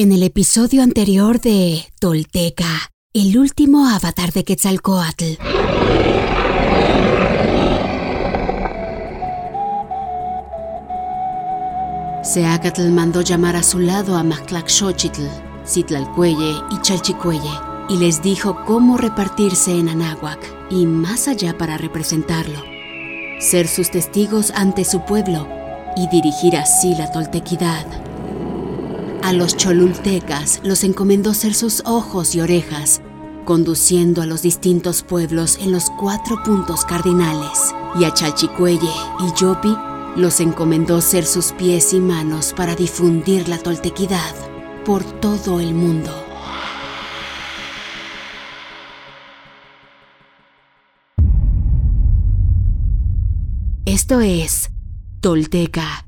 [0.00, 5.24] En el episodio anterior de Tolteca, el último avatar de Quetzalcoatl.
[12.22, 15.26] Seacatl mandó llamar a su lado a Mactlaxochitl,
[15.66, 17.58] Citlalcuelle y Chalchicuelle
[17.88, 20.38] y les dijo cómo repartirse en Anáhuac
[20.70, 22.62] y más allá para representarlo,
[23.40, 25.48] ser sus testigos ante su pueblo
[25.96, 28.07] y dirigir así la toltequidad.
[29.22, 33.02] A los cholultecas los encomendó ser sus ojos y orejas,
[33.44, 37.74] conduciendo a los distintos pueblos en los cuatro puntos cardinales.
[37.98, 38.88] Y a Chalchicuelle
[39.20, 39.76] y Yopi
[40.16, 44.34] los encomendó ser sus pies y manos para difundir la toltequidad
[44.84, 46.10] por todo el mundo.
[53.84, 54.70] Esto es
[55.20, 56.07] Tolteca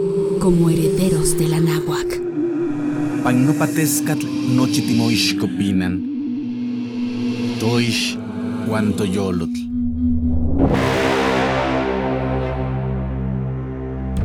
[0.41, 2.19] como herederos de la náhuac.
[3.23, 4.25] Pagnopatescatl
[4.55, 5.93] nochitimoixcopinan.
[7.59, 8.17] Toish
[8.65, 9.59] guantoyolotl.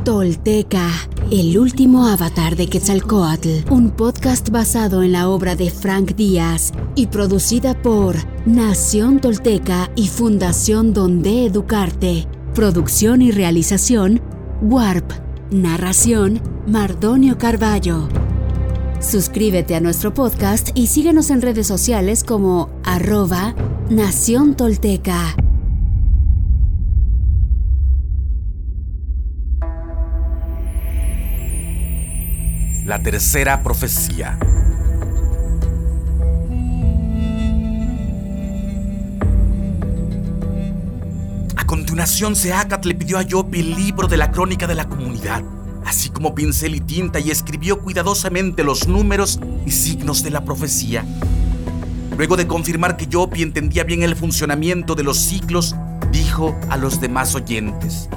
[0.05, 0.89] Tolteca,
[1.31, 7.09] el último avatar de Quetzalcoatl, un podcast basado en la obra de Frank Díaz y
[7.09, 12.27] producida por Nación Tolteca y Fundación Donde Educarte.
[12.55, 14.22] Producción y realización,
[14.62, 15.25] Warp.
[15.50, 18.08] Narración, Mardonio Carballo.
[19.00, 23.55] Suscríbete a nuestro podcast y síguenos en redes sociales como arroba
[23.88, 25.36] Nación Tolteca.
[32.84, 34.41] La tercera profecía.
[41.66, 45.43] Continuación, Seacat le pidió a Yopi el libro de la crónica de la comunidad,
[45.84, 51.05] así como pincel y tinta, y escribió cuidadosamente los números y signos de la profecía.
[52.16, 55.75] Luego de confirmar que Yopi entendía bien el funcionamiento de los ciclos,
[56.12, 58.09] dijo a los demás oyentes.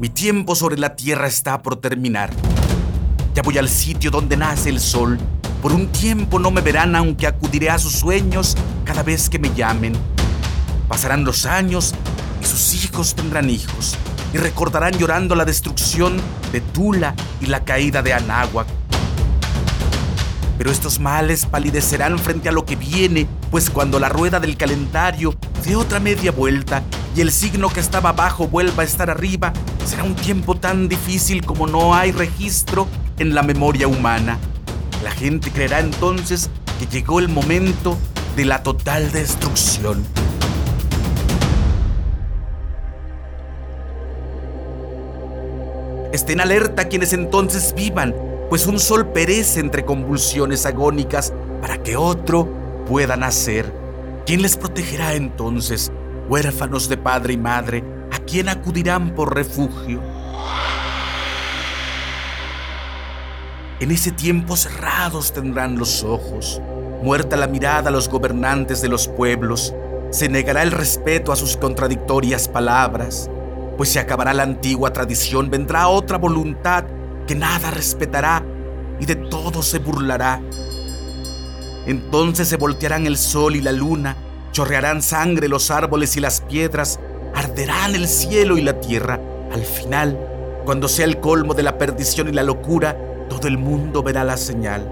[0.00, 2.30] Mi tiempo sobre la tierra está por terminar.
[3.36, 5.18] Ya voy al sitio donde nace el sol
[5.62, 9.52] por un tiempo no me verán aunque acudiré a sus sueños cada vez que me
[9.54, 9.92] llamen.
[10.88, 11.94] Pasarán los años
[12.40, 13.96] y sus hijos tendrán hijos
[14.32, 16.16] y recordarán llorando la destrucción
[16.52, 18.66] de Tula y la caída de Anáhuac.
[20.56, 25.34] Pero estos males palidecerán frente a lo que viene, pues cuando la rueda del calendario
[25.64, 26.82] dé otra media vuelta
[27.14, 29.52] y el signo que estaba abajo vuelva a estar arriba,
[29.84, 32.88] será un tiempo tan difícil como no hay registro
[33.18, 34.38] en la memoria humana.
[35.02, 36.50] La gente creerá entonces
[36.80, 37.96] que llegó el momento
[38.36, 40.04] de la total destrucción.
[46.12, 48.14] Estén alerta quienes entonces vivan,
[48.48, 52.48] pues un sol perece entre convulsiones agónicas para que otro
[52.86, 53.72] pueda nacer.
[54.26, 55.92] ¿Quién les protegerá entonces,
[56.28, 60.02] huérfanos de padre y madre, a quién acudirán por refugio?
[63.80, 66.60] En ese tiempo cerrados tendrán los ojos,
[67.00, 69.72] muerta la mirada a los gobernantes de los pueblos,
[70.10, 73.30] se negará el respeto a sus contradictorias palabras,
[73.76, 76.86] pues se acabará la antigua tradición, vendrá otra voluntad
[77.28, 78.44] que nada respetará
[78.98, 80.42] y de todo se burlará.
[81.86, 84.16] Entonces se voltearán el sol y la luna,
[84.50, 86.98] chorrearán sangre los árboles y las piedras,
[87.32, 89.20] arderán el cielo y la tierra.
[89.52, 90.18] Al final,
[90.64, 92.96] cuando sea el colmo de la perdición y la locura,
[93.28, 94.88] todo el mundo verá la señal,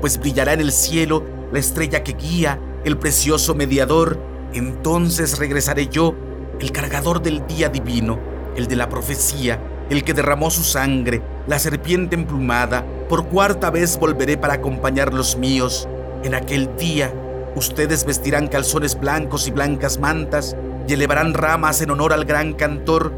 [0.00, 1.22] pues brillará en el cielo
[1.52, 4.18] la estrella que guía, el precioso mediador,
[4.52, 6.14] entonces regresaré yo,
[6.60, 8.18] el cargador del día divino,
[8.56, 9.60] el de la profecía,
[9.90, 15.36] el que derramó su sangre, la serpiente emplumada, por cuarta vez volveré para acompañar los
[15.36, 15.88] míos.
[16.24, 17.12] En aquel día
[17.54, 20.56] ustedes vestirán calzones blancos y blancas mantas
[20.88, 23.12] y elevarán ramas en honor al gran cantor,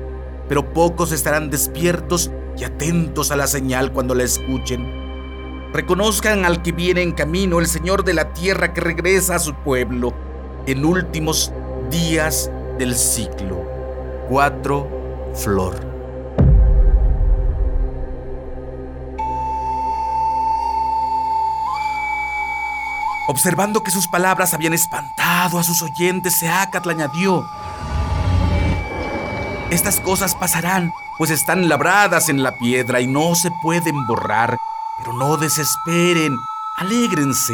[0.49, 5.09] pero pocos estarán despiertos y atentos a la señal cuando la escuchen.
[5.73, 9.55] Reconozcan al que viene en camino, el Señor de la tierra que regresa a su
[9.55, 10.15] pueblo
[10.67, 11.53] en últimos
[11.91, 13.65] días del ciclo.
[14.29, 15.33] 4.
[15.35, 15.89] Flor.
[23.31, 27.45] Observando que sus palabras habían espantado a sus oyentes, Seacat le añadió,
[29.71, 34.57] estas cosas pasarán, pues están labradas en la piedra y no se pueden borrar,
[34.97, 36.35] pero no desesperen,
[36.79, 37.53] alégrense,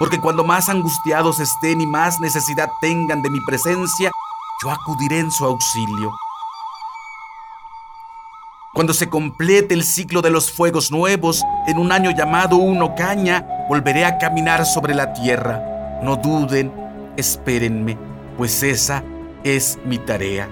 [0.00, 4.10] porque cuando más angustiados estén y más necesidad tengan de mi presencia,
[4.60, 6.10] yo acudiré en su auxilio.
[8.74, 13.46] Cuando se complete el ciclo de los fuegos nuevos, en un año llamado Uno Caña,
[13.68, 16.00] volveré a caminar sobre la tierra.
[16.02, 16.72] No duden,
[17.16, 17.96] espérenme,
[18.36, 19.04] pues esa
[19.44, 20.48] es mi tarea.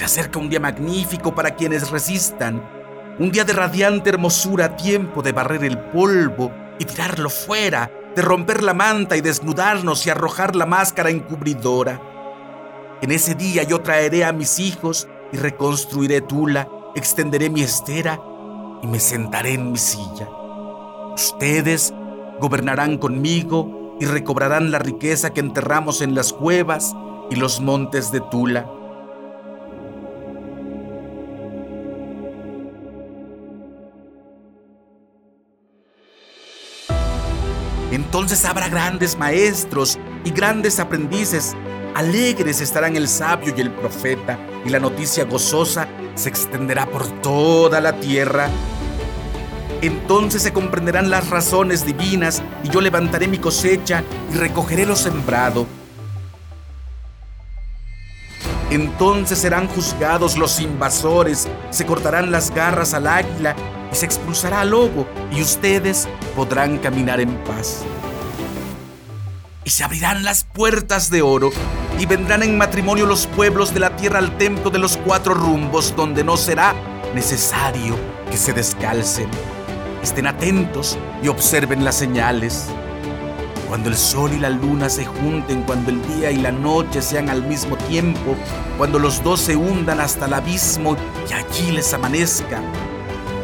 [0.00, 2.66] Se acerca un día magnífico para quienes resistan
[3.18, 8.62] un día de radiante hermosura, tiempo de barrer el polvo y tirarlo fuera, de romper
[8.62, 12.00] la manta y desnudarnos y arrojar la máscara encubridora.
[13.02, 18.18] En ese día yo traeré a mis hijos y reconstruiré Tula, extenderé mi estera
[18.82, 20.30] y me sentaré en mi silla.
[21.12, 21.92] Ustedes
[22.40, 26.96] gobernarán conmigo y recobrarán la riqueza que enterramos en las cuevas
[27.30, 28.79] y los montes de Tula.
[37.90, 41.56] Entonces habrá grandes maestros y grandes aprendices.
[41.94, 47.80] Alegres estarán el sabio y el profeta, y la noticia gozosa se extenderá por toda
[47.80, 48.48] la tierra.
[49.82, 55.66] Entonces se comprenderán las razones divinas, y yo levantaré mi cosecha y recogeré lo sembrado.
[58.70, 63.56] Entonces serán juzgados los invasores, se cortarán las garras al águila
[63.92, 67.82] y se expulsará al lobo, y ustedes podrán caminar en paz.
[69.64, 71.50] Y se abrirán las puertas de oro,
[71.98, 75.94] y vendrán en matrimonio los pueblos de la tierra al templo de los cuatro rumbos,
[75.94, 76.74] donde no será
[77.14, 77.96] necesario
[78.30, 79.28] que se descalcen.
[80.02, 82.68] Estén atentos y observen las señales.
[83.68, 87.28] Cuando el sol y la luna se junten, cuando el día y la noche sean
[87.28, 88.34] al mismo tiempo,
[88.78, 90.96] cuando los dos se hundan hasta el abismo
[91.28, 92.62] y allí les amanezca,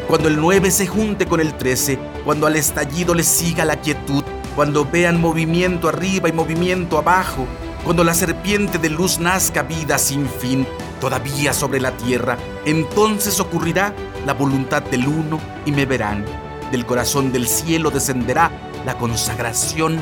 [0.07, 4.23] cuando el 9 se junte con el 13, cuando al estallido le siga la quietud,
[4.55, 7.45] cuando vean movimiento arriba y movimiento abajo,
[7.83, 10.65] cuando la serpiente de luz nazca vida sin fin
[11.01, 13.93] todavía sobre la tierra, entonces ocurrirá
[14.25, 16.25] la voluntad del uno y me verán.
[16.71, 18.51] Del corazón del cielo descenderá
[18.85, 19.99] la consagración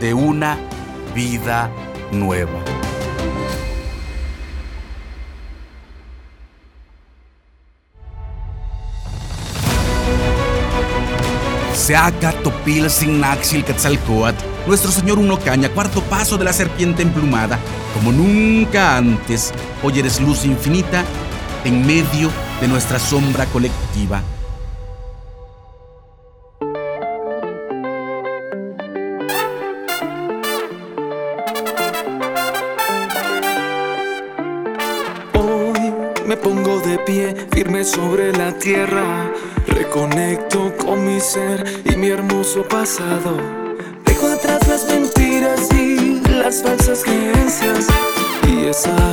[0.00, 0.58] de una
[1.14, 1.70] vida
[2.12, 2.79] nueva.
[11.90, 12.86] Seaca Topil
[13.18, 17.58] Naxil Quetzalcoatl, nuestro Señor Uno Caña, cuarto paso de la serpiente emplumada,
[17.94, 19.52] como nunca antes,
[19.82, 21.04] hoy eres luz infinita
[21.64, 24.22] en medio de nuestra sombra colectiva.
[35.34, 35.92] Hoy
[36.24, 39.32] me pongo de pie, firme sobre la tierra
[39.70, 43.36] Reconecto con mi ser y mi hermoso pasado.
[44.04, 47.86] Dejo atrás las mentiras y las falsas creencias
[48.48, 49.09] y esa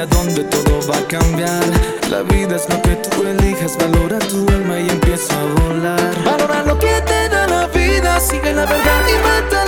[0.00, 1.62] hacia donde todo va a cambiar.
[2.10, 6.24] La vida es lo que tú elijas, valora tu alma y empieza a volar.
[6.24, 9.59] Valora lo que te da la vida, sigue la verdad y mata.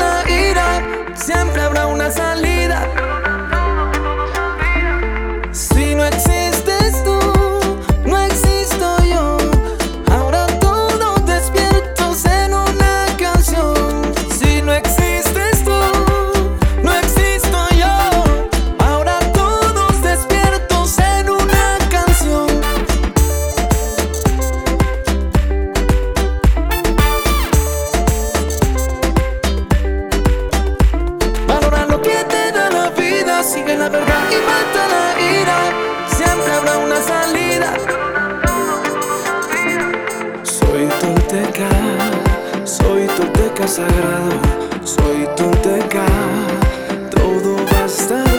[33.42, 35.58] sigue la verdad y mata la ira.
[36.06, 37.74] Siempre habrá una salida.
[40.42, 41.68] Soy tonteca,
[42.64, 44.40] soy tonteca sagrado,
[44.84, 46.04] soy tonteca,
[47.10, 48.31] todo basta.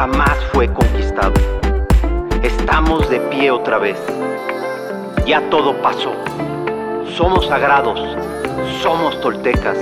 [0.00, 1.34] jamás fue conquistado.
[2.42, 3.98] Estamos de pie otra vez.
[5.26, 6.14] Ya todo pasó.
[7.18, 8.00] Somos sagrados.
[8.80, 9.76] Somos toltecas.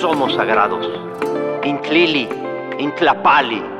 [0.00, 0.88] Somos sagrados.
[1.64, 2.28] Intlili,
[2.78, 3.79] Intlapali.